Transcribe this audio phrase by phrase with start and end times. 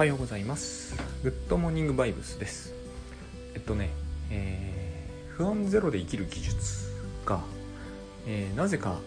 [0.00, 0.96] はようございます。
[1.22, 2.72] グッドモーニングバイブスです。
[3.52, 3.90] えっとね、
[4.30, 6.90] えー、不安ゼロで生きる技術
[7.26, 7.42] が、
[8.26, 8.98] えー、なぜか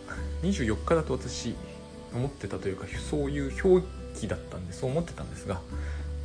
[0.44, 1.56] 24日だと私
[2.14, 3.84] 思ってたというかそういう表
[4.16, 5.62] 記だったんでそう思ってたんですが、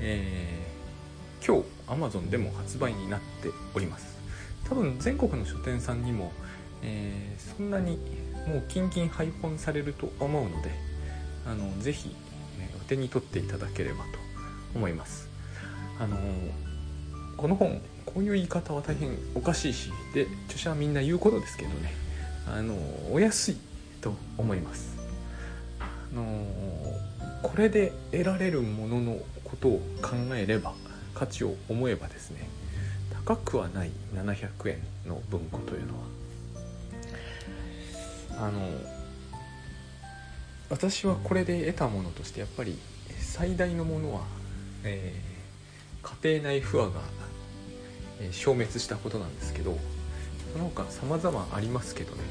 [0.01, 1.65] えー、今
[1.97, 4.19] 日 Amazon でも発売になっております。
[4.69, 6.31] 多分全国の書店さんにも、
[6.83, 7.97] えー、そんなに
[8.47, 10.73] もうキンキン配本されると思うので
[11.47, 12.11] あのぜひ、
[12.59, 14.28] ね、お手に取っていただければと
[14.79, 15.29] 思います。
[15.99, 16.17] あの
[17.37, 21.93] この本こういう言い方は大変おかしいしで著者はみんな言うことですけどね。
[22.47, 22.75] あの
[23.13, 23.57] お安い
[24.01, 24.97] と思います。
[25.81, 26.47] あの
[27.43, 30.73] これで得られるもののことを考えれば
[31.15, 32.49] 価値を思えばですね
[33.27, 36.07] 高くはない700円の文庫というのは。
[38.41, 38.61] あの
[40.71, 42.79] 私はこれで得たものとしてやっぱり
[43.19, 44.23] 最大のものは
[44.85, 47.01] えー、家庭内不和が、
[48.21, 49.79] えー、消滅したことなんですけど
[50.53, 52.23] その他様々ありますけどね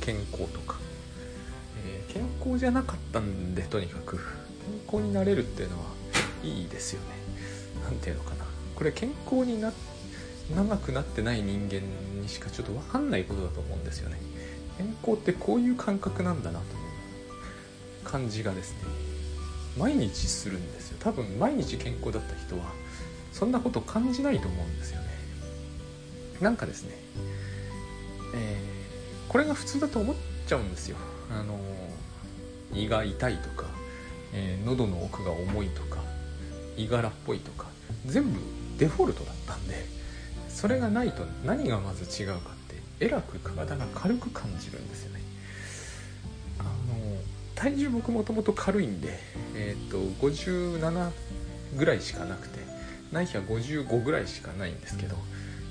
[0.00, 0.78] 健康とか、
[1.86, 4.24] えー、健康じゃなかったんでとにかく健
[4.86, 5.84] 康になれるっていうのは
[6.44, 7.06] いいですよね。
[7.84, 8.44] 何ていうのかな。
[8.74, 9.72] これ健康にな
[10.54, 11.80] 長くなってない人間
[12.20, 14.18] にしかちょっと分かんないことだと思うんですよね。
[14.76, 18.78] 健康ってこういう感覚なんだなという感じがですね。
[19.78, 20.98] 毎日するんですよ。
[21.00, 22.72] 多分毎日健康だった人は
[23.32, 25.08] そんなこと感じないと思うんですよね。
[26.40, 26.90] なんかですね、
[28.34, 30.96] えー、これが普通だと思っちゃうんですよ。
[31.30, 31.58] あの
[32.74, 33.66] 胃が痛いとか、
[34.32, 36.02] えー、喉の奥が重いとか
[36.76, 37.66] 胃がらっぽいとか
[38.06, 38.38] 全部
[38.78, 39.84] デフォルトだったんで
[40.48, 45.20] それがないと何がまず違うかってえらく体が軽く感じるんですよね。
[47.62, 49.20] 体重僕もともと軽いんで
[49.54, 51.10] えっ、と57
[51.76, 52.58] ぐらいしかなくて
[53.12, 55.14] ない日は55ぐらいしかないんですけど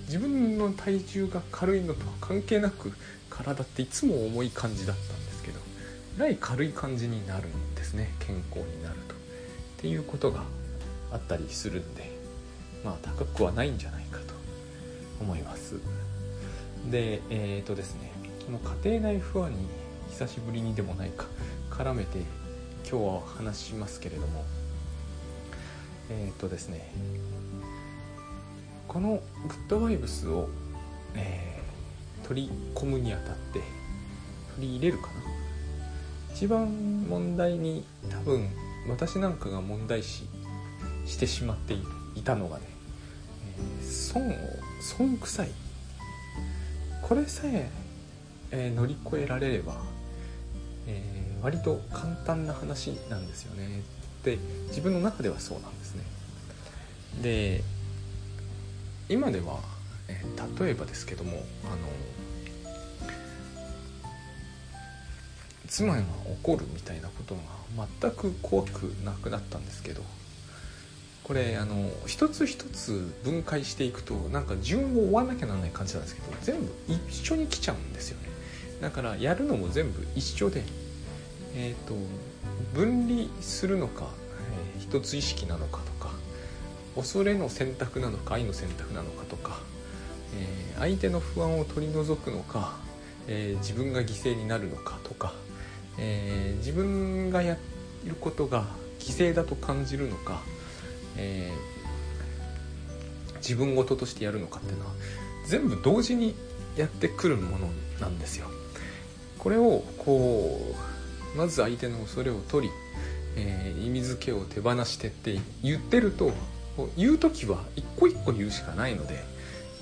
[0.06, 2.94] 自分の体重が軽いのとは関係なく
[3.30, 5.60] 体っていつも重い感じだったんですけど
[6.18, 9.16] えらい軽い感じになるんですね健康になると。
[9.16, 9.18] っ
[9.82, 10.44] ていうことが
[11.12, 12.10] あったりするんで
[12.86, 14.34] まあ高くはないんじゃないかと
[15.20, 15.76] 思います。
[16.90, 18.12] でえっ、とですね
[18.46, 19.68] この家庭内不安に
[20.10, 21.26] 久しぶりにでもないか。
[21.72, 22.20] 絡めて
[22.90, 24.44] 今日は話しますけれども
[26.10, 26.92] えっ、ー、とですね
[28.88, 30.50] このグッドバイブスを、
[31.16, 33.62] えー、取り込むにあたって
[34.56, 35.14] 取り入れるかな？
[36.36, 38.50] 一番問題に多分
[38.90, 40.28] 私なんかが問題視
[41.06, 41.74] してしまって
[42.16, 42.64] いたのがね、
[43.58, 44.34] えー、損を
[44.82, 45.52] 損臭い。
[47.02, 47.70] これさえ
[48.52, 49.78] えー、乗り越えられれば、
[50.88, 53.82] え、割と簡単な話なんですよね。
[54.24, 54.38] で
[54.68, 56.04] 自分の中ではそうなんですね。
[57.22, 57.64] で
[59.10, 59.60] 今では、
[60.08, 60.24] え、
[60.60, 61.78] 例えばですけどもあの
[65.68, 66.02] 妻が
[66.44, 67.42] 怒るみたいなことが
[68.02, 70.04] 全く怖くなくなったんですけど
[71.24, 78.30] これあの一つ一つ分解していくとなんか順を追わなきゃならない感じなんですけど全部一緒に来ちゃうんですよね。
[78.82, 80.64] だからやるのも全部一緒で
[81.56, 81.96] えーと、
[82.74, 84.08] 分離するのか、
[84.76, 86.14] えー、一つ意識なのかとか
[86.96, 89.60] 恐れの選択なのか愛の選択なのかとか、
[90.36, 92.78] えー、相手の不安を取り除くのか、
[93.28, 95.34] えー、自分が犠牲になるのかとか、
[95.98, 97.58] え自分がや
[98.06, 98.66] ることが
[99.00, 100.42] 犠牲だと感じるのか、
[101.18, 101.52] え
[103.38, 104.92] 自分事としてやるのかっていうのは
[105.48, 106.36] 全部同時に
[106.78, 107.70] やってくるもの
[108.00, 108.48] なんですよ。
[109.38, 111.01] これをこう
[111.36, 112.74] まず相手の恐れを取り、
[113.38, 116.32] えー、意味付けを手放してって言ってると
[116.98, 119.24] 言う時は一個一個言うしかないので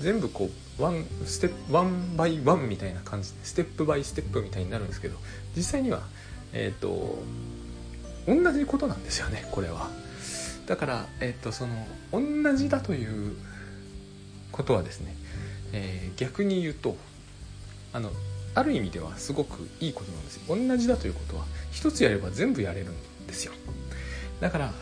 [0.00, 5.16] 全部こう one step one by one みたいな感じで step by step みたいになるんですけど
[5.56, 6.00] 実際には
[6.52, 7.18] えっ、ー、と
[8.26, 9.90] 同じことなんですよねこれは。
[10.66, 13.36] だからえっ、ー、とその同じだという
[14.52, 15.14] ことはですね、
[15.72, 16.96] えー、逆に言うと
[17.92, 18.10] あの
[18.54, 20.56] ある意味ではすごくいいことなんですよ。
[20.56, 23.52] 同じだということは一つやれば全部やれるんですよ。
[24.40, 24.72] だから、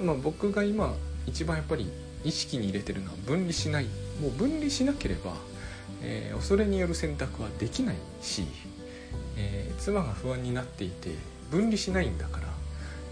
[0.00, 0.94] まあ、僕が今
[1.26, 1.90] 一番やっぱり
[2.24, 3.86] 意識に入れてるのは分離しない。
[4.20, 5.34] もう分離しなければ、
[6.02, 8.44] えー、恐れによる選択はできないし、
[9.36, 11.10] えー、妻が不安になっていて
[11.50, 12.46] 分離しないんだから、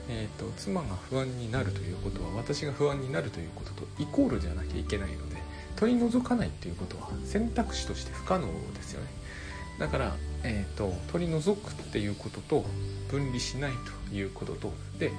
[0.09, 5.37] えーと、妻が不安になるということは私が不安になるということとイコールじゃなきゃいけないので
[5.77, 9.09] 取り除かないということは選択肢として不可能ですよね。
[9.79, 12.65] だから、えーと、取り除くっていうことと
[13.11, 13.73] 分離しない
[14.09, 14.73] ということと。
[14.99, 15.12] で、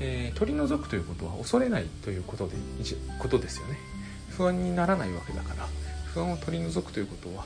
[0.00, 2.54] えー、取り除くということは恐れないということで
[3.18, 3.76] ことですよね。
[4.30, 5.66] 不安にならないわけだから
[6.14, 7.44] 不安を取り除くということは、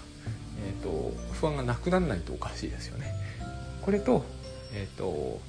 [0.67, 3.15] えーと、不安がなくならないとおかしいですよね。
[3.81, 4.25] これと,、
[4.75, 5.41] えーと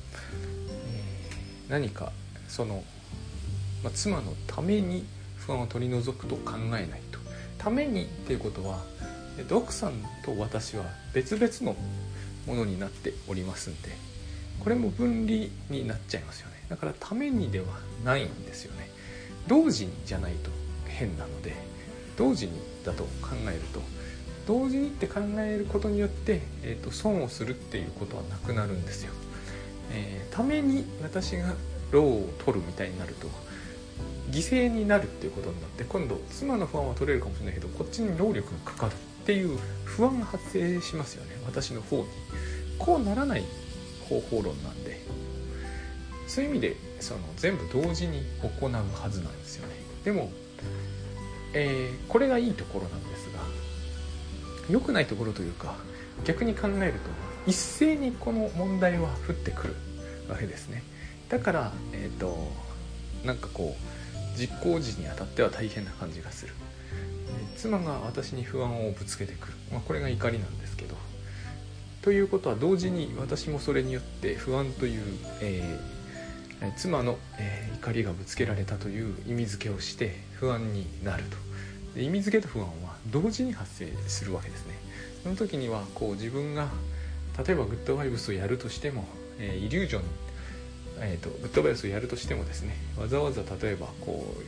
[0.70, 2.12] えー、何か
[2.48, 2.84] その、
[3.84, 5.06] まあ、妻のために
[5.38, 7.20] 不安を取り除くと考えないと。
[7.58, 8.84] ためにっていうことは
[9.38, 9.94] で奥さん
[10.24, 11.76] と私は別々の
[12.46, 13.90] ものになっておりますんで
[14.60, 16.54] これも分離になっちゃいますよね。
[16.70, 17.66] だからためにでは
[18.06, 18.90] ないんですよね。
[19.48, 20.50] 同時にじゃないと
[20.88, 21.54] 変なので
[22.16, 22.54] 同時に
[22.86, 23.82] だと考えると
[24.48, 29.14] 同時にって考えることによって、えーと、損をするっていうことはなくなるんですよ、
[29.92, 31.56] えー、ために私が
[31.92, 33.28] 労を取るみたいになると
[34.32, 39.13] 犠牲になるっていうことになって今度妻の不安は取れるかもしれないけどこっちに労力がかかる。
[39.24, 41.32] っていう不安が発生しますよね。
[41.46, 42.06] 私の方に。
[42.78, 43.44] こうならない
[44.10, 45.02] 方法論なんで。
[46.28, 49.76] そういう意味でその全部同時に行うはずなんですよね。
[50.04, 50.32] でも、
[51.54, 53.40] えー、これがいいところなんですが
[54.70, 55.76] 良くないところというか
[56.26, 57.00] 逆に考えると
[57.46, 59.76] 一斉にこの問題は降ってくる
[60.28, 60.84] わけですね。
[61.30, 62.52] だからえっ、ー、と
[63.24, 66.54] なんかこう実行時にあたっては大変な感じがする。
[67.58, 70.96] 妻が私に不安をぶつけてくる、まあ、これが怒りなんですけど。
[72.02, 75.02] ということは同時に私もそれによって不安という、
[75.40, 81.38] えー、妻の、えー、怒りがぶつけられたという意味付けをして不安になると。
[82.00, 84.74] 意味付けと不安は同時に発生するわけですね。
[85.24, 86.68] その時にはこう自分が
[87.46, 89.06] 例えばグッドバイブスをやるとしても、
[89.40, 90.04] えー、イリュージョン、
[91.00, 94.44] えーと、グッドバイブスをやるとしてもですねわざわざ例えばこう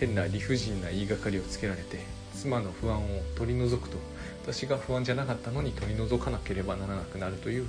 [0.00, 1.98] 変な理不尽な言いがかりをつけられて
[2.34, 3.96] 妻の不安を取り除くと。
[4.42, 7.66] 私が不安じゃなかったのに取り除かなければならなくなるという、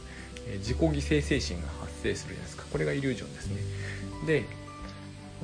[0.48, 2.66] え自己犠牲精神が発生するじゃないですか。
[2.72, 3.62] これがイリュージョンですね。
[4.28, 4.44] で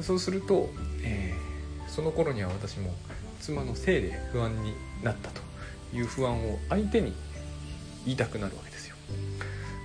[0.01, 0.69] そうすると、
[1.03, 2.93] えー、その頃には私も
[3.39, 4.73] 妻のせいで不安に
[5.03, 5.41] なったと
[5.93, 7.13] いう不安を相手に
[8.05, 8.95] 言いたくなるわけですよ。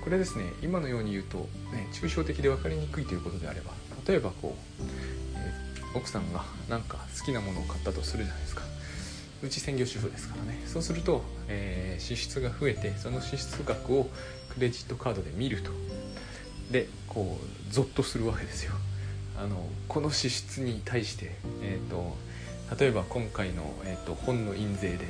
[0.04, 1.38] これですね今のように言うと、
[1.72, 3.72] ね、抽象的で分かりにくいということであれば
[4.06, 4.82] 例えばこう、
[5.36, 5.52] え、
[5.96, 8.62] 奥さんが何か好きなものを買ったとするじゃないですか。
[9.42, 10.62] うち専業主婦ですからね。
[10.66, 14.08] そうすると、えー、支出が増えてその支出額を
[14.54, 15.70] クレジットカードで見ると。
[16.70, 18.72] でこうゾッとするわけですよ。
[19.38, 22.16] あのこの支出に対して、えーと、
[22.80, 25.06] 例えば今回の、えーと、本の印税で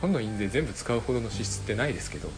[0.00, 2.30] 本の印税全部使うほどの支出ってないですけど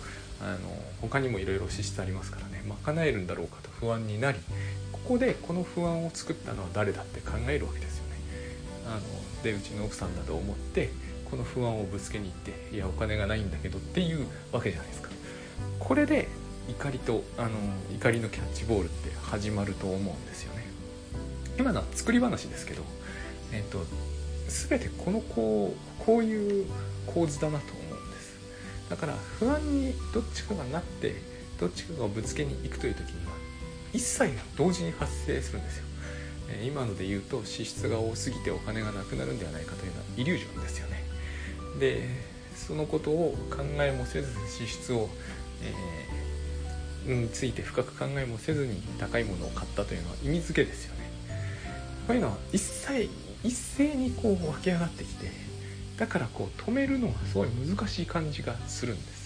[0.43, 0.59] あの
[1.01, 2.63] 他にもいろいろ支出ありますからね。
[2.85, 4.39] 賄えるんだろうかと不安になり
[4.93, 8.11] ここでこの不安を作ったのは誰だって考えるわけですよね。
[8.87, 10.91] あのでうちの奥さんだと思って
[11.31, 15.11] この不安をぶつけに行っていやお金がないんだけどっていうわけじゃないですか。
[15.79, 16.29] これで
[16.69, 17.51] 怒りとあの
[17.95, 20.67] 怒りのキャッチボールって始まると思うんですよね。
[21.59, 22.83] 今のは作り話ですけど、
[23.53, 23.85] えっと、
[24.49, 26.67] 全てこのこうこういう
[27.07, 28.35] 構図だなと思うんです。
[28.89, 31.15] だから不安にどっちかがなって
[31.59, 33.33] どっちかがぶつけに行くという時には
[33.93, 35.85] 一切同時に発生するんですよ。
[36.65, 41.10] 今ので言うと支出が多すぎてお金がなくなるんではないかというのはイリュージョンですよね。
[41.79, 42.09] で
[42.55, 45.09] そのことを考えもせず支出を、
[47.07, 51.01] えー、について深く考えもせずに高いものを買ったというのは意味付けですよね。
[52.07, 53.09] こういうのは一切
[53.43, 55.31] 一斉にこう湧き上がってきて
[55.97, 59.21] だからこう止めるのがすごい難しい感じがするんです。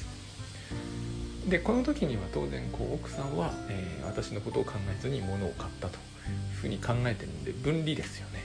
[1.49, 8.41] でこの時には当然こう奥さんは、えー、私のことを考えずに物を買ったというふうに考えてるんで分離ですよね。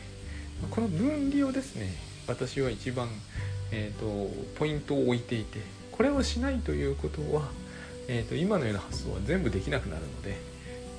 [0.69, 1.93] この分離をですね
[2.27, 3.07] 私は一番
[3.71, 5.59] えーと、ポイントを置いていて
[5.91, 7.49] これをしないということは、
[8.07, 10.37] えーと、今のような発想は全部できなくなるので、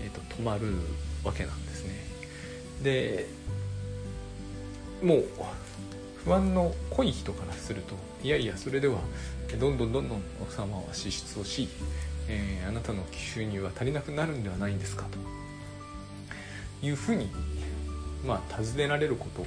[0.02, 0.66] えーと、止まる
[1.24, 1.94] わけなんですね。
[2.82, 3.26] で
[5.02, 5.24] もう
[6.24, 8.98] 不安の濃い人からするといやいやそれでは
[9.58, 11.68] どんどんどんどん奥様は支出をし、
[12.28, 15.06] えー、あなたの収入は足りなくなるんではないんですか
[16.80, 17.30] というふうに
[18.26, 19.46] まあ尋ねられること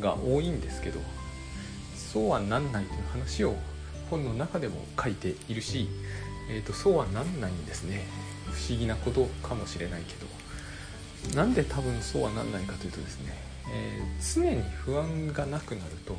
[0.00, 1.00] が多いんですけど
[2.12, 3.54] そうはなんないという話を
[4.10, 5.88] 本の中でも書いているし、
[6.50, 8.04] えーと、そうはなんないんですね。
[8.52, 10.42] 不思議なことかもしれないけど。
[11.36, 13.32] なんで多分そうはなんないかというとですね、
[13.72, 16.16] えー、常に不安がなくなると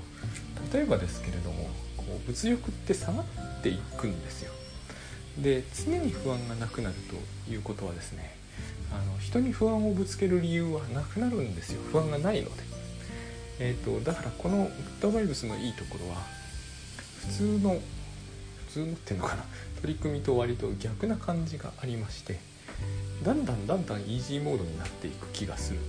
[0.73, 3.25] 例えばですけれどもこう物欲って下がっ
[3.61, 4.51] ていくんですよ。
[5.37, 6.95] で常に不安がなくなる
[7.45, 8.35] ということはですね
[8.91, 11.81] あの人に不安をぶつける理由はなくなるんですよ。
[11.91, 12.72] 不安がないので。
[13.59, 14.69] えーと、だからこのグッ
[15.01, 16.17] ドバイブスのいいところは
[17.27, 17.79] 普通の
[18.67, 19.43] 普通のっていうのかな
[19.81, 22.39] 取り組みと割と逆な感じがありまして
[23.23, 25.79] だんだんだんだんイージーモードになっていく気がする。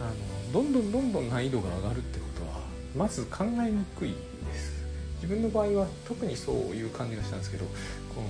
[0.00, 2.60] あのどんどんどんどん難易度が上がるってことは
[2.96, 4.16] まず考えにくいで
[4.54, 4.84] す。
[5.22, 7.64] 自分の場合は特にそういう感じがしたんですけど
[8.14, 8.26] この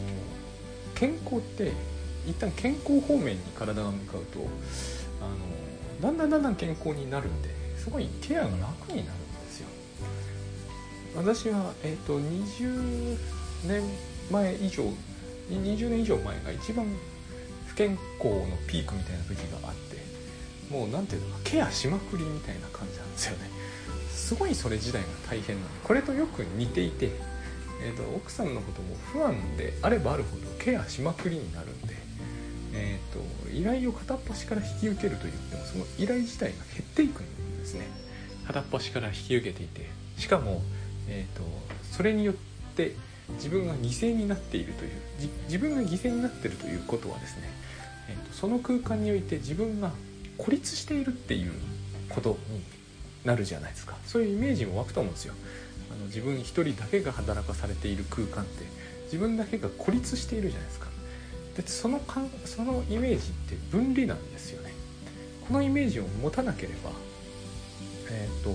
[0.95, 1.73] 健康って
[2.27, 4.39] 一旦健康方面に体が向かうと
[5.21, 7.49] あのだんだんだんだん健康になるんで
[7.85, 9.69] すごいケアが楽になるんですよ。
[11.15, 13.19] 私は、えーと、20
[13.69, 13.83] 年
[14.31, 14.85] 前以上
[15.51, 16.87] 20年以上前が一番
[17.67, 19.99] 不健康のピークみたいな時があって
[20.73, 23.51] もう何ていうのかケアしまくりみたいな感じなんですよね。
[24.11, 27.11] すごいそれ自体が大変なのこれとよく似ていて、
[27.83, 31.95] えーと、奥さんのことも不安であればあるほどケアしまくりになるんで、
[32.73, 37.44] えーと、依頼を片っ端から引き受けると言ってもその依頼自体が減っていくんです。
[37.65, 37.87] ですね。
[38.47, 40.63] 片っ端から引き受けていてしかも、
[41.09, 41.43] えーと、
[41.91, 42.35] それによっ
[42.77, 42.95] て
[43.37, 44.91] 自分が犠牲になっているという
[45.47, 47.49] 自分が犠牲になっているということはですね、
[48.11, 49.91] えーとその空間において自分が
[50.37, 51.53] 孤立しているっていう
[52.11, 52.63] ことに
[53.25, 53.97] なるじゃないですか。
[54.07, 55.35] そういうイメージも湧くと思うんですよ。
[55.91, 58.65] あの自分一人だけが働かされている空間って
[59.05, 60.89] 自分だけが孤立しているじゃないですか。
[61.57, 64.73] でそのかそのイメージって分離なんですよね。
[65.47, 66.91] このイメージを持たなければ
[68.11, 68.55] えっ、ー、と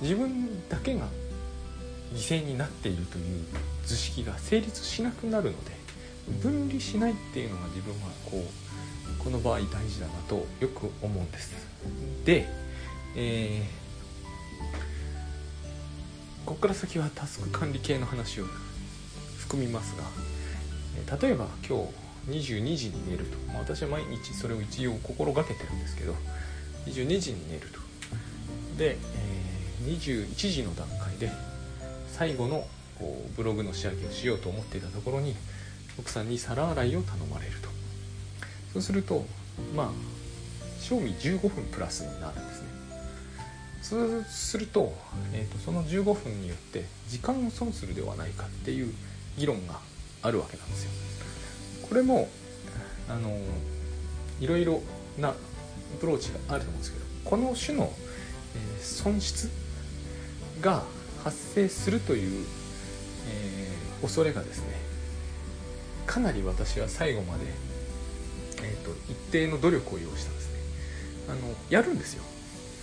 [0.00, 1.08] 自分だけが
[2.14, 3.44] 犠牲になっているという
[3.84, 5.72] 図式が成立しなくなるので
[6.42, 11.54] 分離しないっていうのが自分はこうこの場合大事だなとよく思うんです。
[12.24, 12.46] で、
[13.16, 13.64] えー、
[16.46, 18.44] ここから先はタスク管理系の話を
[19.38, 20.04] 含みますが
[21.18, 21.86] 例えば今
[22.26, 26.14] 日22時に寝ると、私は毎日それを一応心がけてるんですけど
[26.86, 27.80] 22時に寝ると。
[28.78, 31.30] で、えー、21時の段階で
[32.08, 32.66] 最後の
[33.36, 35.34] ブログの仕上げをしようと思っていたところに
[35.98, 37.68] 奥さんに皿洗いを頼まれると。
[38.72, 39.24] そうすると
[39.74, 39.90] まあ
[40.80, 42.68] 賞味15分プラスになるんですね。
[43.82, 44.94] そうすると,、
[45.34, 48.94] えーと、その15分によって時間を損するではないかっていう
[49.36, 49.78] 議論が
[50.22, 50.90] あるわけなんですよ。
[51.88, 52.28] これも
[53.08, 53.36] あの
[54.40, 54.82] いろいろ
[55.18, 55.34] な
[55.94, 57.92] プローチがあると思うんですけどこの種の、
[58.56, 59.50] え、損失
[60.60, 60.84] が
[61.22, 62.46] 発生するという、
[63.28, 63.68] え、
[64.02, 64.66] 恐れがですね
[66.06, 67.44] かなり私は最後まで
[68.64, 70.58] えーと、一定の努力を要したんですね。
[71.28, 72.24] あのやるんですよ。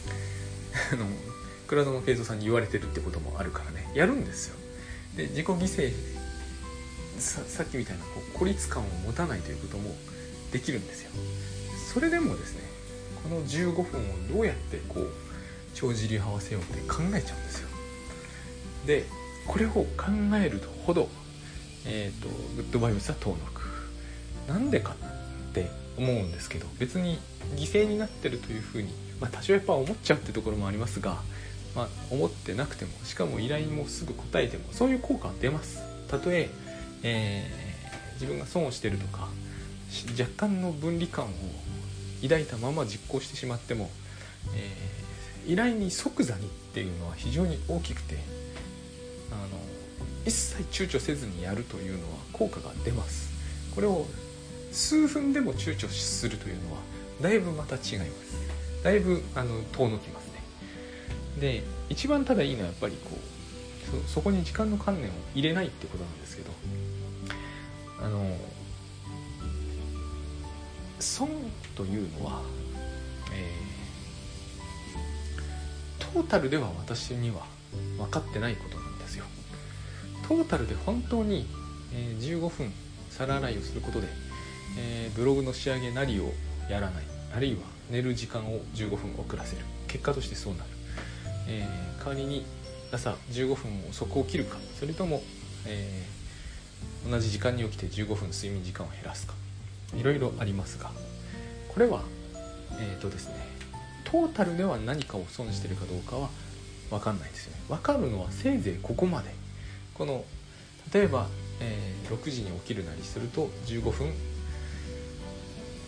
[0.93, 1.05] あの
[1.67, 3.91] 倉園慶三さんに言われてるってこともあるからね。
[3.95, 4.55] やるんですよ。
[5.15, 5.93] で自己犠牲
[7.19, 9.95] ささっきみたいなこう孤立感を持たないということも
[10.51, 11.11] できるんですよ。
[11.93, 12.61] それでもですね
[13.23, 13.83] この15分を
[14.33, 15.09] どうやってこう
[15.73, 17.67] 帳尻合わせようって考えちゃうんですよ。
[18.85, 19.05] で
[19.47, 19.85] これを考
[20.41, 21.09] えるほど、
[21.85, 23.61] えーと、とグッドバイブスは遠のく。
[24.47, 24.95] なんでか
[25.49, 27.19] って思うんですけど別に
[27.55, 31.17] 犠牲になってるというふうに、まあ、多少やっぱ思っちゃうってところもありますが、
[31.75, 35.81] まあ、思ってなくてもしかも依頼もすぐ答えてもそういう効果は出ます。
[36.09, 36.49] たとえ
[37.03, 39.29] えー、自分が損をしてるとか
[40.19, 41.29] 若干の分離感を
[42.21, 43.89] 抱いたまま実行してしまっても、
[44.55, 48.17] えー、依頼に即座にっていうのは非常に大きくて
[49.31, 49.41] あの
[50.25, 53.31] 一切躊躇せずにやるというのは効果が出ます。
[53.73, 54.05] これを
[54.71, 56.79] 数分でも躊躇するというのは
[57.21, 58.83] だいぶまた違います。
[58.83, 60.31] だいぶあの遠のきますね。
[61.39, 66.51] で一番ただいいのはやっぱりこうそこに時間の観念を入れないってことなんですけど
[71.01, 71.29] 損
[71.75, 72.41] というのは、
[73.33, 77.45] えー、トータルでは私には
[77.97, 79.25] 分かってないことなんですよ。
[80.27, 81.47] トータルで本当に、
[81.93, 82.71] え、15分
[83.09, 84.07] 皿洗いをすることで
[84.77, 86.31] えー、ブログの仕上げなりを
[86.69, 87.03] やらない
[87.35, 89.63] あるいは寝る時間を15分遅らせる。
[89.87, 90.69] 結果としてそうなる、
[91.47, 92.45] えー、代わりに
[92.93, 94.57] 朝15分遅く起きるか。
[94.79, 95.21] それとも、
[95.65, 99.33] えー、同じ時間に起きて15分睡眠時間を減らすか。
[99.95, 100.91] いろいろありますが
[101.69, 102.01] これは
[102.79, 103.35] えっ、ー、とですね
[104.11, 106.29] トータルでは何かを損してるかどうかは
[106.89, 107.61] 分かんないですよね。
[107.69, 109.33] 分かるのはせいぜいここまで。
[109.93, 110.25] この
[110.93, 111.27] 例えば、
[111.61, 114.13] えー、6時に起きるなりすると15分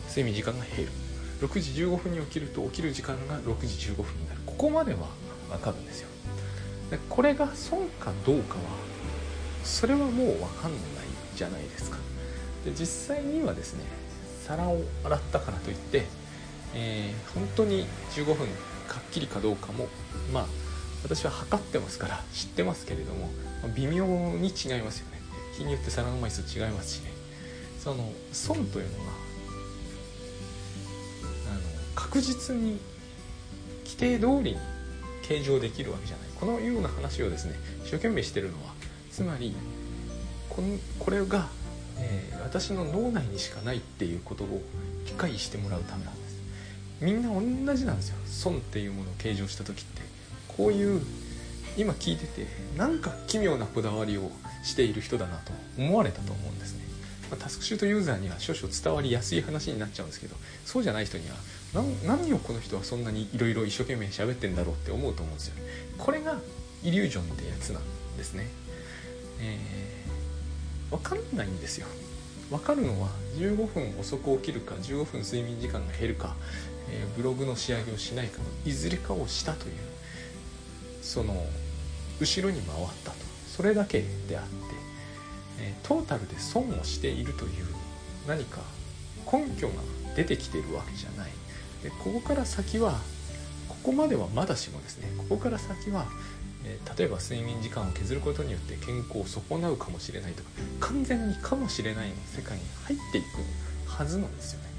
[0.07, 0.91] 睡眠時間が減る。
[1.41, 4.39] 6時15分に起きると起きる時間が6時15分になる。
[4.45, 5.07] ここまでは
[5.49, 6.07] 分かるんですよ。
[6.89, 8.61] でこれが損かどうかは
[9.65, 10.81] それはもう分かんない
[11.35, 11.97] じゃないですか。
[12.65, 13.83] で実際にはですね
[14.45, 16.03] 皿を洗ったからといって、
[16.75, 18.47] えー、本当に15分
[18.87, 19.87] かっきりかどうかも
[20.31, 20.45] まあ
[21.03, 23.29] 私は測ってますから知ってますけれども
[23.75, 25.21] 微妙に違いますよね。
[25.57, 27.11] 日によって皿の枚数違いますしね。
[27.79, 29.11] その損というのが
[31.51, 31.61] あの
[31.95, 32.79] 確実に
[33.83, 34.57] 規定通りに
[35.21, 36.27] 計上できるわけじゃない。
[36.39, 37.55] このような話をですね
[37.85, 38.73] 一生懸命してるのは
[39.11, 39.55] つまり
[40.49, 41.47] このこれが、
[41.97, 44.61] えー、私の脳内にしかないっていうことを
[45.05, 46.35] 理解してもらうためなんです。
[47.01, 47.29] みんな
[47.65, 48.17] 同じなんですよ。
[48.25, 50.01] 損っていうものを計上した時って。
[50.57, 51.01] こういう
[51.77, 52.47] 今聞いてて
[52.77, 54.31] なんか奇妙なこだわりを
[54.63, 56.83] している人だなと思われたと思うんですね、
[57.31, 60.35] まあ、タスクシュートユーザーには少々伝わりやすい話になっちゃうんですけど
[60.65, 61.35] そうじゃない人には
[62.05, 65.55] 何をこの人はそんなにいろいろ一生懸命喋ってんだろうって思うと思うんですよ。
[65.97, 66.37] これが
[66.83, 67.83] イリュージョンってやつなん
[68.15, 68.45] ですね。
[69.41, 70.11] えー、
[70.93, 71.87] 分かんないんですよ。
[72.51, 76.35] 分かるのは15分遅く起きるか15分睡眠時間が減るか、
[76.91, 79.73] えー、ブログの仕上げをしないかのいずれかをしたという
[81.01, 81.33] その
[82.19, 83.17] 後ろに回ったと。
[83.47, 84.49] それだけであって、
[85.61, 87.65] えー、トータルで損をしているという
[88.27, 88.61] 何か
[89.31, 89.75] 根拠が
[90.15, 91.31] 出てきてるわけじゃない。
[91.83, 92.99] でここから先は
[93.67, 96.07] ここまではまだしもですねここから先は
[96.65, 103.25] え例えば睡眠時間を削ることによって健康を損なうかもしれないとか完全にかもしれないの世界に入っていく
[103.89, 104.73] はずなんですよね。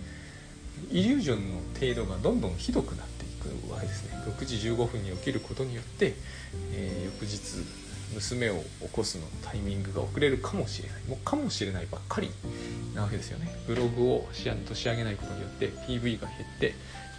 [0.91, 4.19] イリュージョンの程度がどんどんひどくなっていくわけですね。
[4.27, 6.15] 6時15分に起きることによって、
[6.73, 7.65] えー、翌日
[8.15, 11.03] 娘を起こすのタイミングが遅れるかもしれない。
[11.05, 12.31] もうかもしれないばっかり
[12.95, 13.55] なわけですよね。
[13.67, 16.75] ブログを仕上げないことによって PV が減って、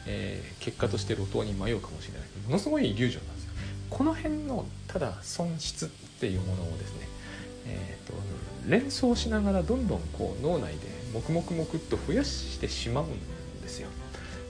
[0.08, 2.28] えー、結果として路頭に迷うかもしれない。
[2.46, 3.35] ものすごいイリュージョンな
[3.96, 5.88] この辺のただ損失っ
[6.20, 7.08] ていうものをですね、
[7.66, 8.14] えーと、
[8.68, 10.80] 連想しながらどんどんこう脳内で
[11.14, 13.88] 黙々黙っと増やしてしまうんですよ。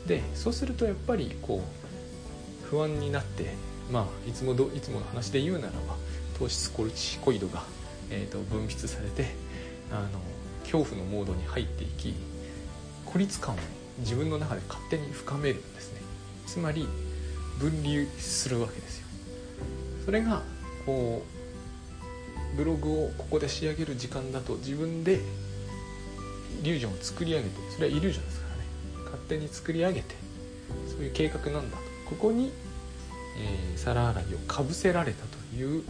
[0.07, 3.53] でそうするとやっぱりこう不安になって
[3.91, 5.95] まあいつもどいつもの話で言うならば
[6.39, 7.61] 糖質コルチコイドが、
[8.09, 9.27] えーと、分泌されて
[9.91, 10.19] あの
[10.63, 12.15] 恐怖のモードに入っていき
[13.05, 13.57] 孤立感を
[13.99, 16.01] 自分の中で勝手に深めるんですね。
[16.47, 16.87] つまり
[17.59, 19.04] 分離するわけですよ。
[20.05, 20.41] それが
[20.85, 21.23] こ
[22.53, 28.63] うブログをここで仕上げる時間だと自分でイリュージョンを作り上げてそれはイリュージョンですからね。
[29.05, 30.15] 勝手に作り上げて
[30.87, 31.83] そういう計画なんだと。
[32.09, 32.51] ここに、
[33.39, 35.83] えー、皿洗いをかぶせられたという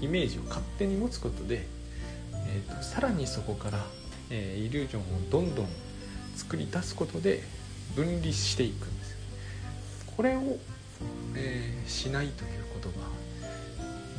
[0.00, 1.66] イメージを勝手に持つことで、
[2.32, 3.84] えーと、さらにそこから、
[4.30, 5.68] えー、イリュージョンをどんどん
[6.36, 7.42] 作り出すことで
[7.96, 9.16] 分離していくんです
[10.16, 10.42] これを、
[11.36, 13.21] えー、しないということが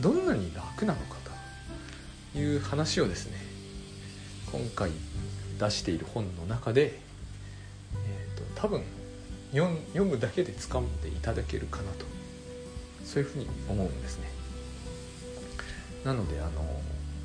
[0.01, 1.15] どんなに楽なのか
[2.33, 3.37] という話をですね
[4.51, 4.91] 今回
[5.59, 6.99] 出している本の中で、
[8.05, 8.83] えーと、多分
[9.51, 12.05] 読むだけで掴んでいただけるかなと
[13.03, 14.27] そういうふうに思うんですね。
[16.03, 16.51] なのであの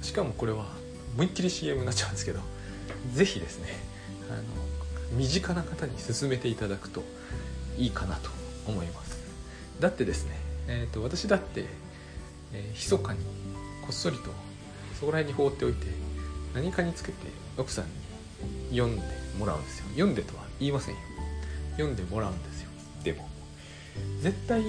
[0.02, 0.66] しかもこれは
[1.14, 2.40] 思いっきり CM になっちゃうんですけど
[3.12, 3.68] 是非ですね
[4.30, 4.42] あの
[5.16, 7.02] 身近な方に勧めていただくと
[7.76, 8.30] いいかなと
[8.66, 9.18] 思います。
[9.80, 11.66] だってですね、えーと私だって
[12.52, 13.20] えー、密かに
[13.82, 14.30] こっそりと
[14.98, 15.86] そこら辺に放っておいて
[16.54, 17.18] 何かにつけて
[17.56, 17.90] 奥さんに
[18.76, 19.02] 読んで
[19.38, 19.86] もらうんですよ。
[19.90, 21.00] 読んでとは言いませんよ。
[21.72, 22.70] 読んでもらうんですよ。
[23.04, 23.28] でも
[24.20, 24.62] 絶対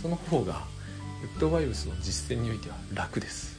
[0.00, 0.64] その方が
[1.22, 3.58] ウッドバイブスの実践においては楽です。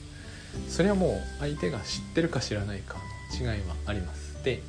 [0.67, 2.97] それはもう相手が知ってるか知らないか
[3.39, 4.43] の違いはあります。
[4.43, 4.61] で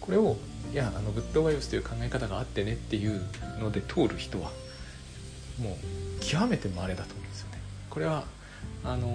[0.00, 0.36] これを
[0.72, 3.20] いやあのグッドバイブスという考え方があってねっていう
[3.60, 4.50] ので通る人は
[5.60, 7.15] もう極めて稀だと。
[7.96, 8.24] これは
[8.84, 9.08] あの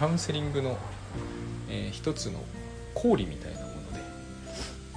[0.00, 0.78] カウンセリングの、
[1.68, 2.42] えー、一つの
[2.94, 4.00] 氷みたいなもので、
[4.94, 4.96] あ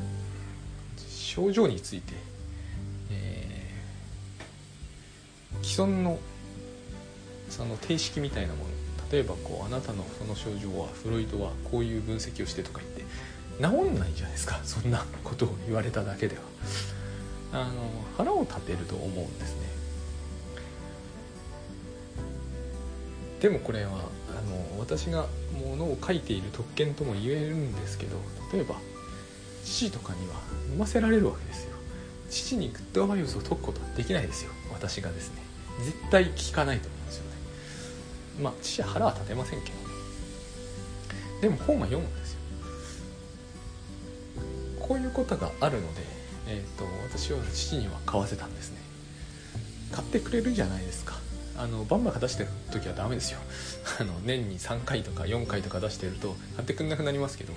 [0.00, 0.06] の
[1.06, 2.14] 症状について、
[3.10, 6.18] えー、既存の
[7.50, 8.70] その定式みたいなもの
[9.12, 13.04] 例えばこうあなたのその症状はフロイトはこういう分析をしてとか言って
[13.62, 16.42] 治んないじゃないですかそんなことを言われただけでは。
[17.52, 17.72] あの
[18.16, 19.83] 腹を立てると思うんですね。
[23.44, 28.16] でもこれはあの私がものを書いている特権とも言えるんですけど
[28.50, 28.76] 例えば
[29.62, 30.36] 父とかには
[30.72, 31.76] 飲ませられるわけですよ。
[32.30, 34.50] 父にグッドアバイオスを解くことはできないですよ。
[34.72, 35.42] 私がですね。
[35.84, 37.30] 絶対聞かないと思うんですよね。
[38.40, 39.76] まあ父は腹は立てませんけど。
[41.42, 42.38] でも本は読むんですよ。
[44.80, 46.00] こういうことがあるので、
[46.48, 48.78] えーと私は父には買わせたんですね。
[49.92, 51.23] 買ってくれるじゃないですか。
[51.56, 53.38] あのバンバン出してる時はダメですよ。
[54.00, 57.52] あの年に3回とか4回とか出してると買ってくんなくなりますけど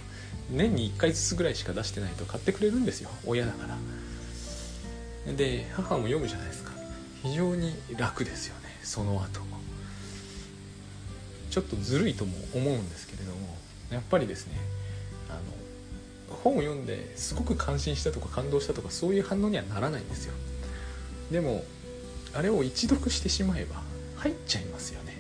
[0.49, 3.09] 年に1回ずつぐらいしか出してないと買ってくれるんですよ。
[3.25, 3.77] 親だから。
[5.33, 6.71] で母も読むじゃないですか。
[7.23, 9.47] 非常に楽ですよねその後。
[11.49, 13.57] ちちょっとずるいとも思うんですけれども
[13.89, 14.53] やっぱりですね
[15.27, 15.33] あ
[16.29, 20.33] の本を読んですごく感心したとか感動したとかそういう反応にはならないんですよ。
[21.31, 21.63] でも
[22.35, 23.81] あれを一読してしまえば
[24.27, 25.15] 入っちゃいますよね。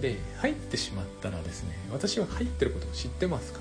[0.00, 3.60] で入ってしまったらですね私は入ってることを知ってますか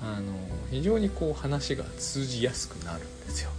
[0.00, 0.16] らね。
[0.16, 0.32] あの
[0.70, 3.50] 非常にこう話が通じやすくなるんですよ。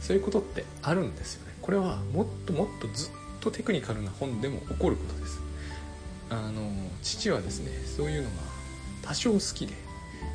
[0.00, 1.54] そういうことってあるんですよね。
[1.60, 5.40] これはもっともっとずっとテクニカルな本でも起こることです。
[6.30, 8.36] あの父はですねそういうのが
[9.02, 9.74] 多少好きで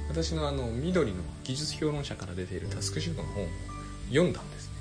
[0.08, 3.48] 私のあの緑の技術評論者から出ているタスクシュートの本を
[4.10, 4.74] 読んだんですね。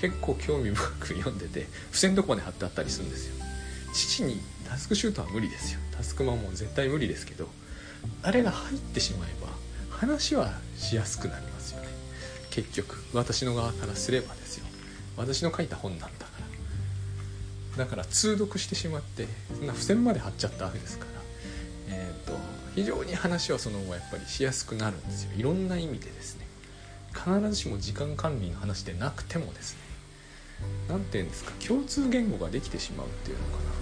[0.00, 3.43] 結構興味深く読んでて付箋どこまで貼ってあったりするんですよ。
[3.94, 5.80] 父にタスクシュートは無理ですよ。
[5.96, 7.48] タスクマンも絶対無理ですけど
[8.22, 9.48] あれが入ってしまえば
[9.96, 11.88] 話はしやすくなりますよね。
[12.50, 14.66] 結局私の側からすればですよ。
[15.16, 16.32] 私の書いた本なんだか
[17.76, 17.84] ら。
[17.84, 19.26] だから通読してしまって
[19.56, 21.06] そんな付箋まで貼っちゃったわけですか
[21.88, 21.96] ら。
[21.96, 22.36] えっ、ー、と
[22.74, 25.30] 非常に話はその後やっぱりしやすくなるんですよ。
[25.36, 26.46] いろんな意味でですね。
[27.14, 29.83] 必ずしも時間管理の話でなくてもですね。
[30.88, 33.74] 何て言うんですか共通言語ができてしまうっていうのかな。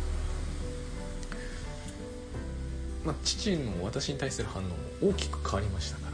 [3.05, 4.75] まあ、父の私に対する反応も
[5.11, 6.13] 大きく変わりましたから。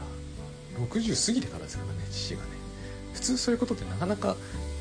[0.85, 2.47] 60過ぎてからですからね父がね。
[3.13, 4.35] 普通そういうことってなかなか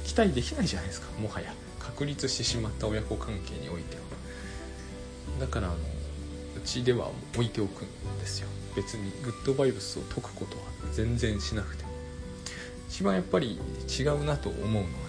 [0.05, 1.09] 期待できないじゃないですか。
[1.21, 1.53] もはや。
[1.81, 4.03] 確立してしまった親子関係においては。
[5.41, 8.49] だからあのうちでは置いておくんですよ。
[8.77, 11.91] 別にグッドバイブスを解くことは全然しなくても。
[12.89, 15.08] 一番やっぱり違うなと思うのは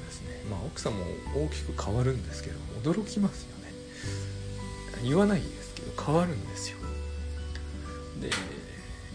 [0.49, 3.73] まあ奥さんも大きく変わるんですけど驚きますよね。
[5.03, 6.77] 言わないですけど変わるんですよ。
[8.21, 8.29] で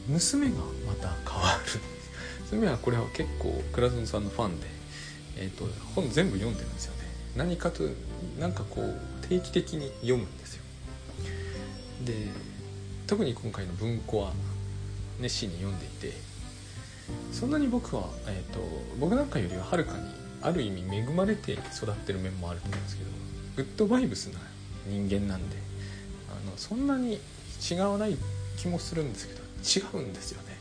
[0.08, 1.80] 娘がまた変わるんです。
[2.50, 4.66] 娘はこれは結構倉園さんのファンで、
[5.38, 7.02] えーと、本全部読んでるんですよね。
[7.36, 7.82] 何かと
[8.38, 10.62] なんかこう定期的に読むんですよ。
[12.04, 12.28] で
[13.06, 14.32] 特に今回の文庫は
[15.20, 16.12] 熱心に読んでいて
[17.32, 18.60] そんなに僕は、えー、と
[18.98, 23.10] 僕なんかよりははるかにある意味恵まれて育ってる面もあると思うんですけど
[23.56, 24.38] グッドバイブスな
[24.86, 25.56] 人間なんで
[26.28, 27.18] あのそんなに
[27.70, 28.16] 違わない
[28.58, 29.40] 気もするんですけど
[29.98, 30.58] 違うんですよね。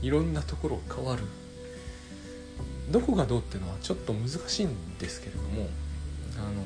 [0.00, 1.22] いろんなところ変わる。
[2.90, 5.68] どこがどうっていうのはちょっと難しいんですけれども
[6.38, 6.64] あの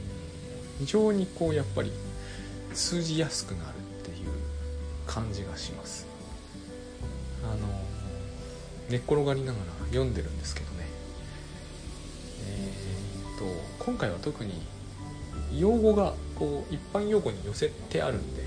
[0.79, 1.90] 非常にこうやっぱり
[2.72, 4.29] 通じやすくなるっていう
[5.05, 6.07] 感じがします。
[7.42, 7.66] あの
[8.88, 10.72] 寝っ転がりながら読んでるんですけど
[13.85, 14.53] 今回は特に
[15.59, 18.42] 用語がこう一般用語に寄せてあるんで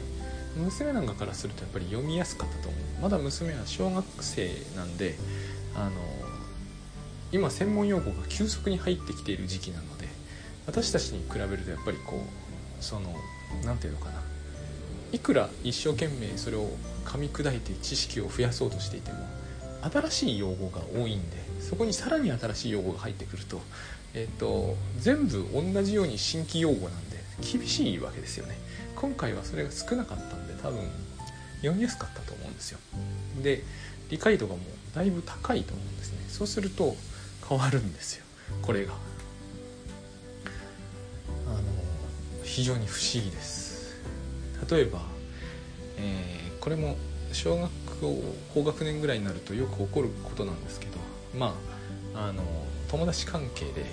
[0.56, 2.82] 娘なんかからするとやっぱり読みやすかったと思う。
[3.02, 5.16] まだ娘は小学生なんで
[5.76, 5.92] あの
[7.34, 10.08] 今専門用語が急速に入ってきている時期なので
[10.66, 12.16] 私たちに比べるとやっぱりこ
[12.80, 13.14] うその
[13.66, 14.22] 何て言うのかな。
[15.12, 16.70] いくら一生懸命それを
[17.04, 19.18] 噛み砕いて知識を増やそうとしていても
[19.92, 23.62] 新しい用語が多いんでそこにさらに新しい用語が入ってくると,、
[24.16, 28.58] えーと全部同じように新規用語なんで厳しいわけですよね。
[28.96, 30.80] 今回はそれが少なかったんで多分
[31.58, 32.80] 読みやすかったと思うんですよ。
[33.44, 33.62] で
[34.10, 36.20] 理解度がもうだいぶ高いと思うんですね。
[36.30, 36.96] そうすると
[37.48, 38.24] 変わるんですよ。
[38.62, 38.94] これが。
[41.48, 41.62] あの
[42.44, 43.98] 非常に不思議です。
[44.70, 45.02] 例えば、
[45.98, 46.96] えー、これも
[47.34, 48.24] 小学校
[48.54, 50.94] 高学年ぐらいになるとよく起こることなんですけど
[51.38, 51.54] ま
[52.14, 52.44] ああの
[52.90, 53.86] 友達関係で、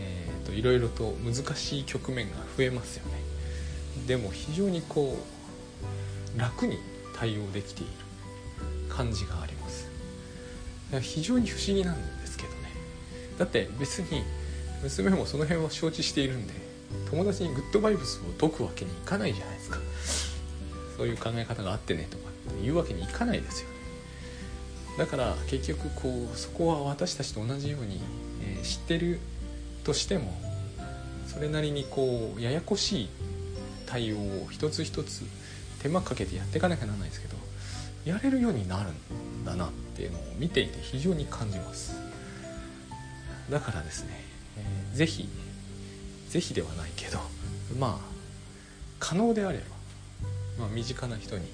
[0.00, 3.12] えーといろいろと難しい局面が増えますよね。
[4.06, 5.18] でも非常にこ
[6.36, 6.78] う楽に
[7.14, 7.92] 対応できている
[8.88, 9.88] 感じがあります。
[11.02, 12.56] 非常に不思議なんですけどね。
[13.38, 14.22] だって別に
[14.82, 16.54] 娘もその辺は承知しているんで
[17.10, 19.78] 友達にグッドバイブスを解くわけにいかないじゃないですか。
[20.96, 23.74] そういう考え方があってねとかって言うわけにいかないですよね。
[24.96, 28.00] だから結局こうそこは私たちと同じように、
[28.42, 29.20] えー、知ってる
[29.88, 30.30] としても
[31.26, 33.08] それなりにこうややこしい
[33.86, 35.22] 対応を一つ一つ
[35.80, 37.36] 手間かけてやっていかなきゃならないですけど
[38.04, 41.98] やれるようになるんだなっていうのを見ていて非常に感じます。
[43.48, 44.10] だからですね、
[44.58, 45.26] えー、ぜひ
[46.28, 47.18] ぜひではないけど
[47.78, 47.98] まあ
[48.98, 49.64] 可能であれば、
[50.58, 51.46] まあ、身近な人に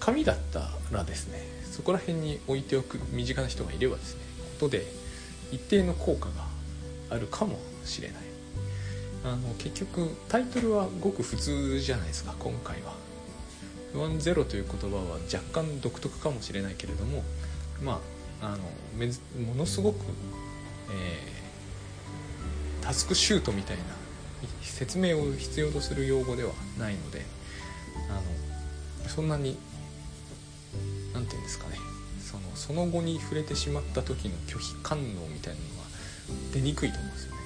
[0.00, 4.22] 紙だったらですねそこら辺に置いておく身近な人がいればですね
[4.58, 4.86] ことで
[5.50, 6.51] 一定の効果が
[7.12, 8.16] あるかもしれない。
[9.24, 12.94] あの結局タイトルはごく普通じゃないですか今回は。
[13.92, 17.22] 不安ゼロという言葉は若干独特かもしれないけれども
[17.82, 18.00] ま
[18.40, 19.96] ああのものすごく、
[20.90, 23.82] えー、タスクシュートみたいな
[24.62, 27.22] 説明を必要とする用語ではないので
[28.08, 28.14] あ
[29.04, 29.58] のそんなに
[31.12, 31.76] 何て言うんですかね。
[32.20, 35.81] そのその後に触れてしまった時の拒否感応みたいなのは
[36.52, 37.38] 出にくいと思うんですよね。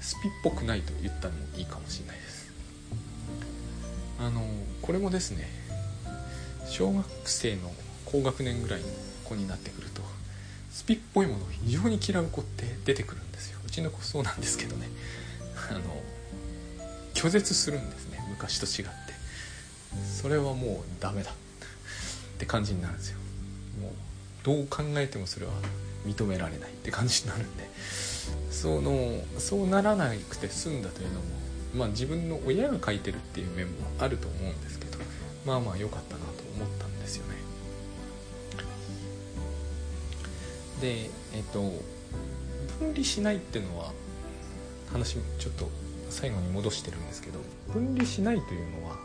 [0.00, 2.52] スピっぽくないと言ったのもいいかもしれないです。
[4.18, 4.42] あの
[4.82, 5.48] これもですね
[6.68, 7.72] 小学生の
[8.04, 8.86] 高学年ぐらいの
[9.24, 10.02] 子になってくると
[10.70, 13.58] スピっぽいものを非常に嫌う子って出てくるんですよ。
[13.66, 14.88] うちの子そうなんですけどね。
[15.70, 15.80] あの
[17.14, 18.24] 拒絶するんですね。
[18.28, 18.94] 昔と違って。
[20.20, 21.34] それはもうダメだっ
[22.38, 23.18] て感じになるんですよ。
[23.80, 23.92] もう
[24.44, 25.52] どう考えてもそれは
[26.06, 27.66] 認められないって感じになるんで。
[28.50, 31.26] そのそうならなくて済んだというのも
[31.74, 34.98] まあ自分の親が書いてるっていう面もあると思うんですけど
[35.44, 37.36] まあまあ良かったなと思ったんですよね。
[40.80, 41.60] でえっと
[42.80, 43.92] 分離しないっていうのは
[44.92, 45.68] 話ちょっと
[46.10, 47.40] 最後に戻してるんですけど
[47.72, 48.98] 分離しないというのはあの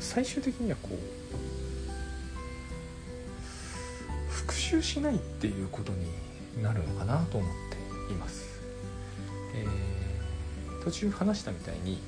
[0.00, 0.98] 最終的にはこう
[4.66, 7.50] 習しないっていうことになるのかなと思っ
[8.06, 8.60] ています、
[9.54, 11.98] えー、途中話したみたいに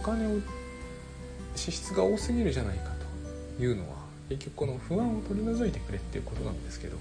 [0.00, 0.40] お金を
[1.54, 2.92] 支出が多すぎるじゃないか
[3.56, 3.96] というのは
[4.28, 6.96] 結局この不安を取り除いてくれっていうことなんですけど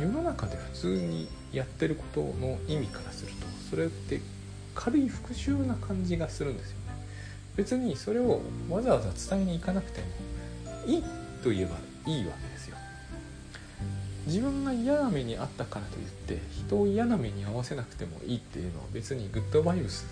[0.00, 4.20] 世の中で普通にやってることの意味からするとそれって
[4.74, 6.84] 軽い復習な感じがするんですよね。
[7.54, 10.06] 別にそれをわざわざ伝えに行かなくても
[10.86, 11.02] いい
[11.42, 11.76] と言えば
[12.10, 12.53] いいわけ
[14.26, 20.06] 自分が嫌な目にあったからといって人を嫌な目に合わせなくてもいいっていうのは別にグッドバイブス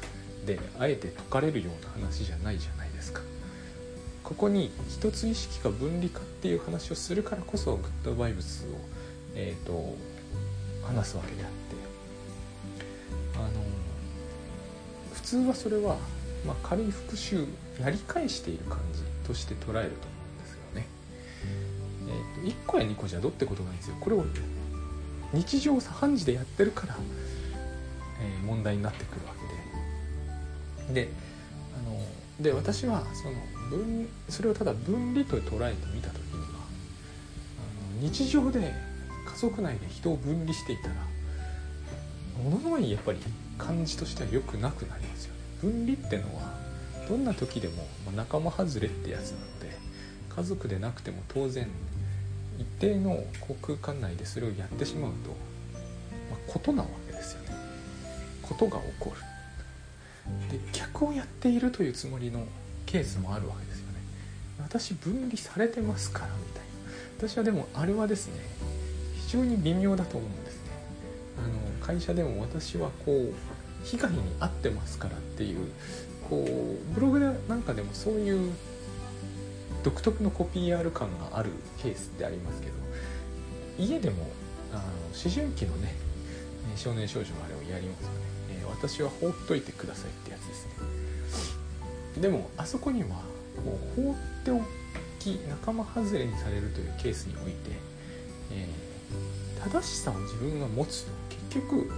[0.46, 3.22] であえて解かれるような話じゃないじゃないですか
[4.22, 9.02] ここに一つ意識か分離かっていう話をするからこそグッドバイブスを
[9.34, 9.96] えーと、
[10.84, 11.56] 話すわけであって
[13.36, 13.48] あの
[15.14, 15.96] 普通はそれは、
[16.46, 17.46] まあ、軽い復習
[17.80, 20.11] やり返している感じとして捉えると。
[22.12, 23.96] えーと、1個や2個じゃどってことないんですよ。
[24.00, 24.24] これを
[25.32, 26.96] 日常茶飯事でやってるから、
[28.20, 31.02] えー、問題になってくるわけで。
[31.06, 31.08] で
[31.76, 31.98] あの
[32.40, 33.34] で私はその
[33.70, 36.60] 分それをただ分離と捉えてみた時には
[37.58, 38.74] あの日常で
[39.24, 40.94] 家族内で人を分離していたら
[42.42, 43.18] ものすごいやっぱり
[43.58, 46.58] 感じとしては良くなくなりますよね分離ってのは
[47.08, 47.84] どんな時でも
[48.16, 49.76] 仲間外れってやつなので
[50.28, 51.68] 家族でなくても当然
[52.62, 53.22] 一定の
[53.60, 55.30] 空間内でそれをやってしまうと、
[56.30, 57.48] まあ、ことなわけですよね。
[58.40, 60.58] ことが起こる。
[60.58, 62.44] で逆をやっているというつもりの
[62.86, 63.98] ケースもあるわけですよね。
[64.60, 66.62] 私分離されてますからみたい
[67.20, 67.28] な。
[67.28, 68.34] 私はでもあれはですね
[69.26, 70.70] 非常に微妙だと思うんですね。
[71.38, 73.32] あの会社でも私はこう
[73.84, 75.68] 被害に遭ってますからっていう
[76.28, 78.52] こうブログでなんかでもそういう
[79.82, 81.50] 独特のコピー R 感がある
[81.82, 82.72] ケースってありますけど
[83.78, 84.26] 家でも
[84.72, 85.94] あの思春期のね
[86.76, 88.14] 少年少女のあれをやりますよね、
[88.60, 92.22] えー、私は放っといてくださいってやつですね。
[92.22, 93.08] でもあそこには
[93.64, 94.14] こう放っ
[94.44, 94.60] てお
[95.18, 97.70] き仲間外れにされるというケースにおいて、
[98.52, 98.92] えー
[99.62, 101.12] 正しさを自分が持つと
[101.50, 101.90] 結局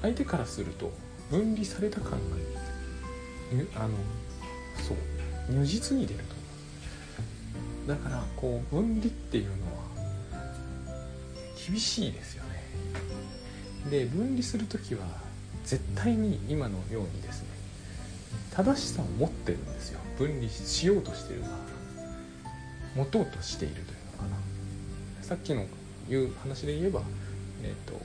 [0.00, 0.90] 相手からすると
[1.30, 2.18] 分離された感が
[3.76, 3.90] あの
[4.82, 4.96] そう
[5.50, 6.45] 如実に出ると。
[7.86, 9.86] だからこう分離っていうのは
[11.68, 13.90] 厳しいですよね。
[13.90, 15.06] で分離する時は
[15.64, 17.48] 絶対に今のようにですね
[18.52, 20.00] 正しさを持ってるんですよ。
[20.18, 21.48] 分離しようとしてるが
[22.96, 24.36] 持とうとしているというのかな。
[25.22, 25.66] さっきの
[26.08, 27.02] いう話で言えば、
[27.62, 28.00] えーと、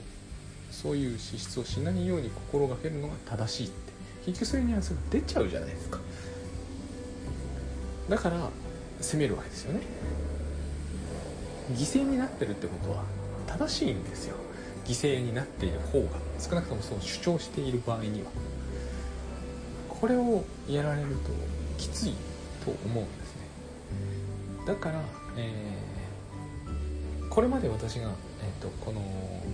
[0.70, 3.92] そういう資質をしないように心がけるのが正しいって。
[4.26, 5.98] 結局そういうニュアンスが出ちゃうじゃないですか。
[8.08, 8.50] だから
[9.02, 9.80] 責めるわけですよね。
[11.72, 13.04] 犠牲になってるってことは
[13.46, 14.36] 正しいんですよ。
[14.84, 18.30] 犠牲になっている方が少なくともそう主張している場合には。
[19.88, 21.30] これをやられると
[21.78, 22.14] きつい
[22.64, 23.42] と思うんですね。
[24.66, 25.00] だから、
[25.36, 25.92] えー
[27.32, 28.10] これまで私が、
[28.42, 29.00] えーと、この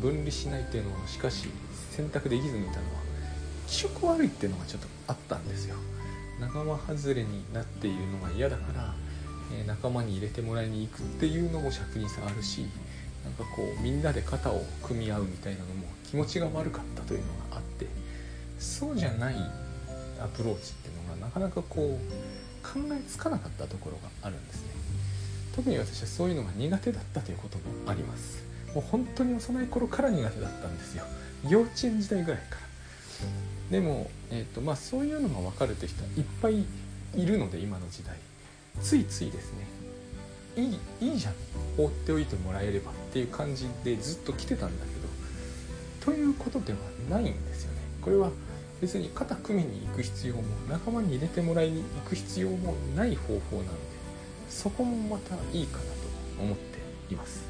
[0.00, 1.48] 分離しないっていうのをしかし
[1.92, 2.82] 選択できずにいたのは
[3.68, 5.76] 気色悪いっていうのがちょっとあったんですよ。
[6.40, 8.94] 仲間外れになっているのが嫌だから、
[9.52, 12.66] え、仲間に入れてもらいに行くっていうのも尺に差あるし
[13.24, 17.86] なんかこうみんなで肩を組み合うみたいなのも気持ちが悪かったというのがあって
[18.58, 19.34] そうじゃない
[20.20, 24.68] アプローチっていうのがなかなかこう考えつかなかったところがあるんですね。
[25.54, 28.44] 特に私はそういうのが苦手だったということもあります。
[28.74, 31.04] もう本当に幼い頃から苦手だったんですよ。
[31.48, 32.68] 幼稚園時代ぐらいから。
[33.70, 36.64] でも、えーとまあ、そういうのが分かるという人はいっぱい
[37.20, 38.16] いるので今の時代。
[38.82, 39.66] ついついですね。
[40.56, 41.34] いいいいじゃん。
[41.76, 46.12] 放っておいてもらえればっていう感じでずっと来てたんだけど。
[46.12, 46.78] ということでは
[47.10, 47.78] ないんですよね。
[48.00, 48.30] これは
[48.80, 53.78] 別に肩組みに行く必要も仲間に入れてもらいに行く必要もない方法なので
[54.48, 55.90] そこもまたいいかなと
[56.40, 57.42] 思っています。